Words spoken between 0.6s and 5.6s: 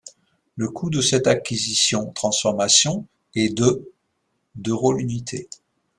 coût de cette acquisition-transformation est de d'euros l'unité.